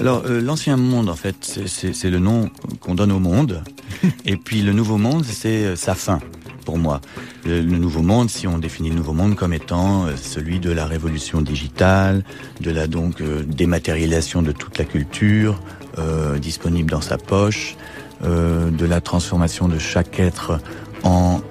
[0.00, 2.50] Alors, euh, l'ancien monde, en fait, c'est le nom
[2.80, 3.62] qu'on donne au monde.
[4.24, 6.18] Et puis le nouveau monde, c'est euh, sa fin,
[6.64, 7.00] pour moi.
[7.44, 10.86] Le, nouveau monde, si on définit le nouveau monde comme étant euh, celui de la
[10.86, 12.24] révolution digitale,
[12.60, 15.60] de la donc dématérialisation de toute la culture
[16.40, 17.76] disponible dans sa poche,
[18.22, 20.58] de la transformation de chaque être
[21.02, 21.42] en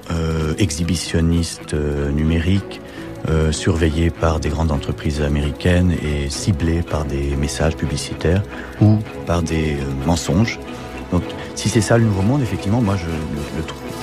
[0.58, 2.81] exhibitionniste numérique,
[3.30, 8.41] euh, surveillé par des grandes entreprises américaines et ciblé par des messages publicitaires
[8.81, 10.59] ou par des euh, mensonges.
[11.11, 11.23] Donc,
[11.55, 13.05] si c'est ça le nouveau monde, effectivement, moi, je,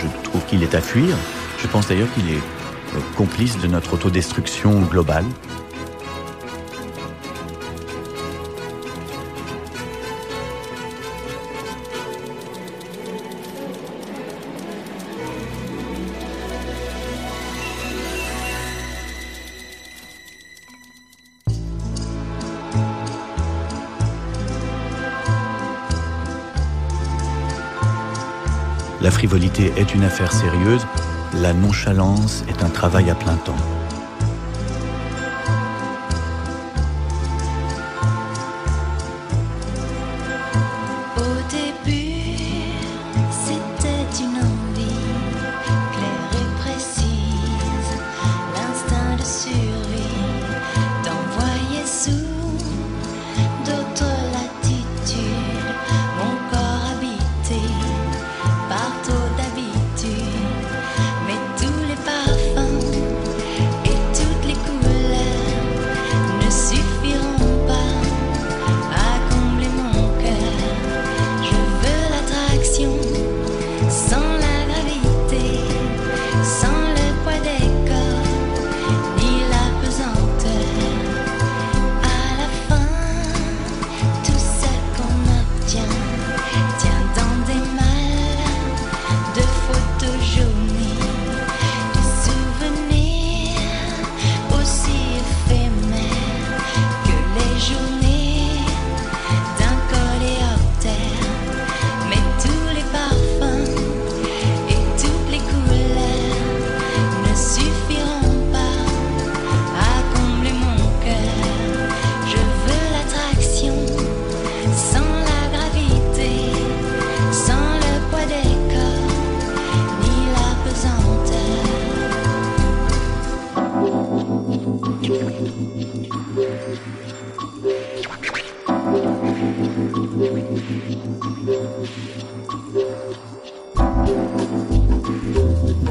[0.02, 1.16] je trouve qu'il est à fuir.
[1.58, 2.42] Je pense d'ailleurs qu'il est
[2.94, 5.24] euh, complice de notre autodestruction globale.
[29.09, 30.87] La frivolité est une affaire sérieuse,
[31.33, 33.56] la nonchalance est un travail à plein temps.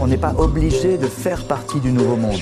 [0.08, 2.40] On n'est pas obligé de faire partie du nouveau monde.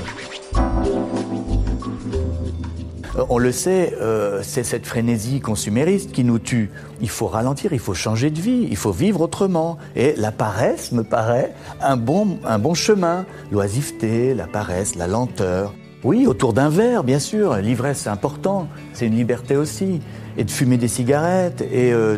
[3.15, 6.69] Euh, on le sait, euh, c'est cette frénésie consumériste qui nous tue.
[7.01, 9.79] Il faut ralentir, il faut changer de vie, il faut vivre autrement.
[9.95, 13.25] Et la paresse me paraît un bon, un bon chemin.
[13.51, 15.73] L'oisiveté, la paresse, la lenteur.
[16.03, 17.55] Oui, autour d'un verre, bien sûr.
[17.55, 18.67] L'ivresse, c'est important.
[18.93, 20.01] C'est une liberté aussi.
[20.37, 22.17] Et de fumer des cigarettes, et euh,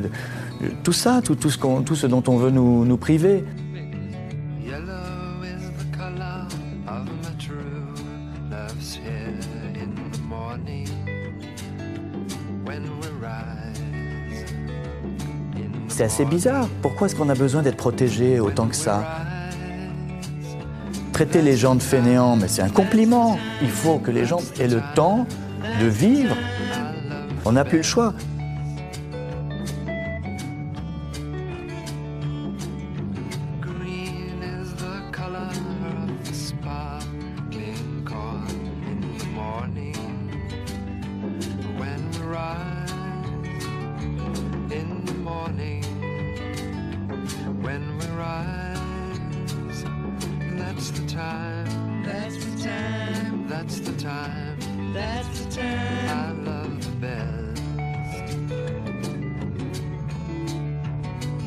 [0.84, 3.46] tout ça, tout, ce dont on veut nous priver.
[15.97, 16.68] C'est assez bizarre.
[16.84, 19.03] Pourquoi est-ce qu'on a besoin d'être protégé autant que ça?
[21.12, 23.40] Traiter les gens de fainéants, mais c'est un compliment.
[23.63, 25.25] Il faut que les gens aient le temps
[25.81, 26.36] de vivre.
[27.46, 28.13] On n'a plus le choix.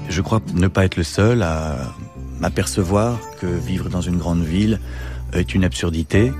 [0.08, 1.94] Je crois ne pas être le seul à
[2.40, 4.80] m'apercevoir que vivre dans une grande ville
[5.32, 6.32] est une absurdité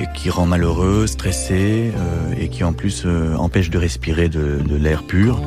[0.00, 4.60] et qui rend malheureux, stressé euh, et qui en plus euh, empêche de respirer de,
[4.60, 5.40] de l'air pur.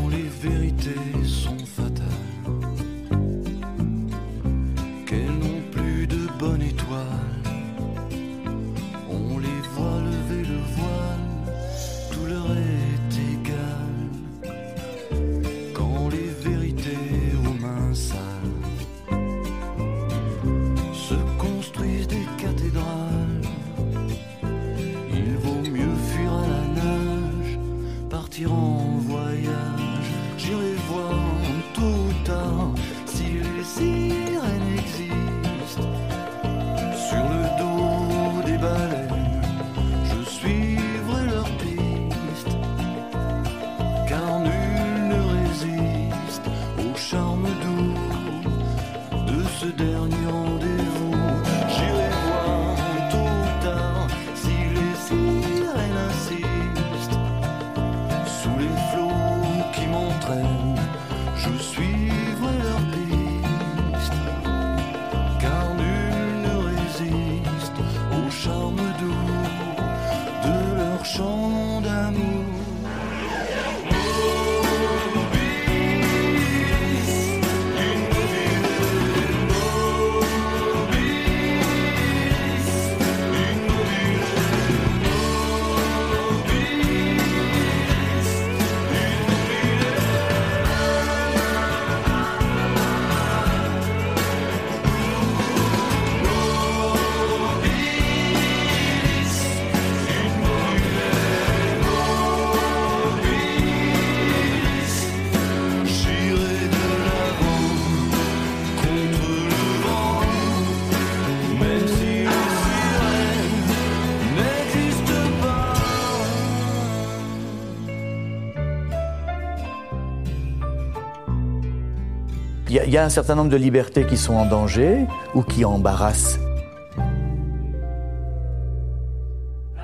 [122.87, 125.05] Il y, a un certain nombre de libertés qui sont en danger
[125.35, 126.39] ou qui embarrassent.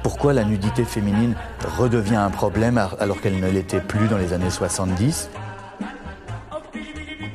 [0.04, 1.36] Pourquoi la nudité féminine
[1.78, 5.30] redevient un problème alors qu'elle ne l'était plus dans les années 70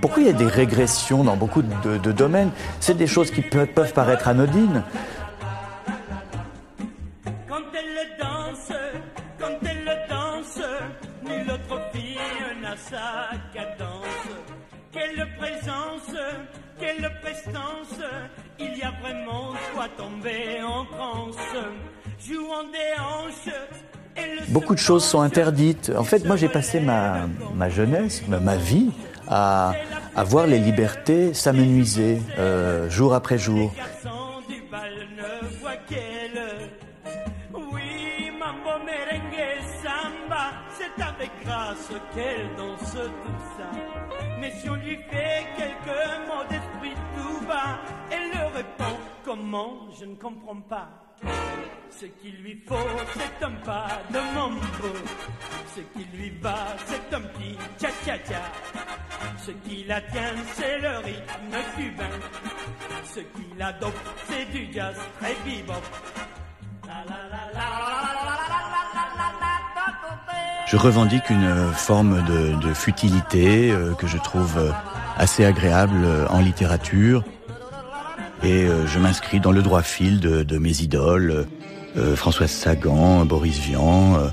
[0.01, 2.51] pourquoi il y a des régressions dans beaucoup de, domaines?
[2.79, 4.85] C'est des choses qui peuvent, paraître anodines.
[15.69, 16.21] Quelle présence,
[16.81, 18.07] quelle prestance,
[18.59, 21.37] il y a vraiment quoi tomber en transe,
[22.27, 23.55] jouant des hanches.
[24.49, 25.93] Beaucoup de choses sont interdites.
[25.97, 28.91] En fait, moi, j'ai passé ma, ma jeunesse, ma vie,
[29.29, 29.73] à,
[30.17, 33.73] à voir les libertés s'amenuiser euh, jour après jour.
[41.45, 43.71] Grâce qu'elle danse tout ça.
[44.41, 47.79] Mais si on lui fait quelques mots d'esprit tout bas,
[48.11, 49.89] elle le répond comment?
[49.99, 50.89] Je ne comprends pas.
[51.91, 52.77] Ce qu'il lui faut,
[53.15, 54.61] c'est un pas de mambo.
[55.75, 58.43] Ce qui lui va, c'est un petit cha-cha-cha.
[59.45, 62.19] Ce qui la tient, c'est le rythme cubain.
[63.05, 63.97] Ce qui l'adopte,
[64.29, 65.83] c'est du jazz très bebop.
[70.71, 74.71] Je revendique une forme de, futilité euh, que je trouve euh,
[75.17, 77.25] assez agréable euh, en littérature
[78.43, 81.47] et euh, je m'inscris dans le droit fil de, mes idoles,
[81.97, 84.29] euh, Françoise Sagan, Boris Vian euh,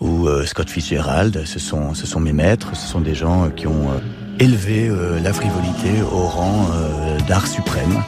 [0.00, 1.44] ou Scott Fitzgerald.
[1.44, 3.90] Ce sont, mes maîtres, ce sont des gens qui ont
[4.40, 4.90] élevé
[5.22, 6.66] la frivolité au rang
[7.28, 8.02] d'art suprême.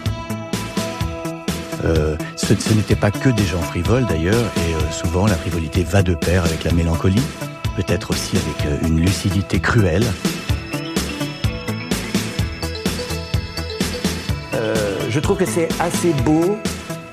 [1.83, 6.15] ce, ce n'était pas que des gens frivoles d'ailleurs, et souvent la frivolité va de
[6.15, 7.23] pair avec la mélancolie,
[7.77, 10.05] peut-être aussi avec une lucidité cruelle.
[15.15, 16.59] Je trouve que c'est assez beau,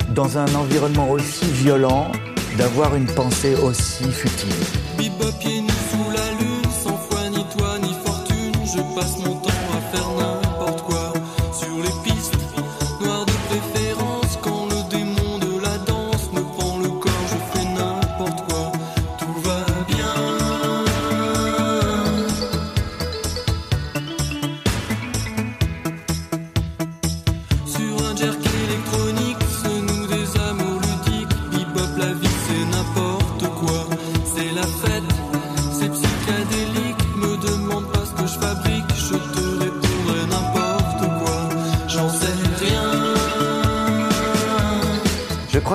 [0.10, 2.12] dans un environnement aussi violent,
[2.58, 4.50] d'avoir une pensée aussi futile.
[4.98, 10.21] sous la lune, sans foi ni toi ni fortune, je passe mon temps à faire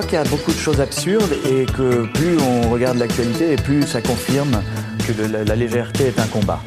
[0.05, 3.83] qu'il y a beaucoup de choses absurdes et que plus on regarde l'actualité et plus
[3.87, 4.63] ça confirme
[5.07, 6.61] que la légèreté est un combat.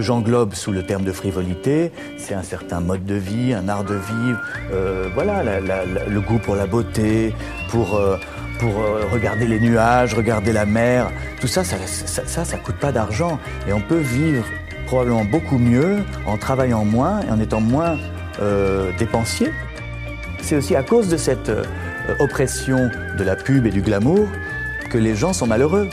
[0.00, 3.94] J'englobe sous le terme de frivolité, c'est un certain mode de vie, un art de
[3.94, 4.40] vivre,
[4.72, 7.34] euh, voilà, le goût pour la beauté,
[7.70, 8.16] pour, euh,
[8.58, 11.10] pour euh, regarder les nuages, regarder la mer.
[11.40, 13.38] Tout ça, ça, ça, ça, coûte pas d'argent.
[13.68, 14.44] Et on peut vivre
[14.86, 17.98] probablement beaucoup mieux en travaillant moins et en étant moins
[18.98, 19.50] dépensier.
[20.40, 21.52] C'est aussi à cause de cette
[22.18, 24.26] oppression de la pub et du glamour
[24.90, 25.88] que les gens sont malheureux.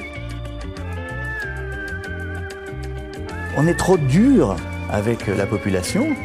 [3.58, 4.56] On est trop dur
[4.90, 6.16] avec la population.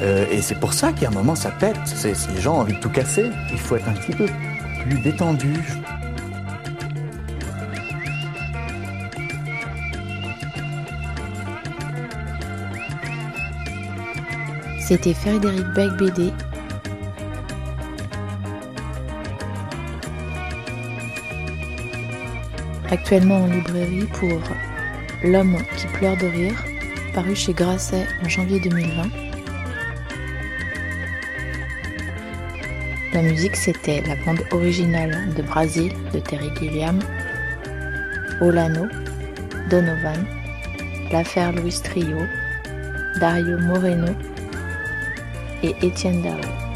[0.00, 1.76] Euh, et c'est pour ça qu'à un moment ça pète.
[2.04, 3.30] les gens ont envie de tout casser.
[3.50, 4.26] Il faut être un petit peu
[4.82, 5.54] plus détendu.
[14.78, 16.30] C'était Frédéric BD.
[22.90, 24.38] Actuellement en librairie pour
[25.24, 26.71] L'homme qui pleure de rire
[27.14, 29.10] paru chez Grasset en janvier 2020.
[33.12, 36.98] La musique, c'était la bande originale de Brasil de Terry Gilliam,
[38.40, 38.86] Olano,
[39.68, 40.24] Donovan,
[41.10, 42.18] l'affaire Louis Trio,
[43.20, 44.12] Dario Moreno
[45.62, 46.71] et Étienne Darrow.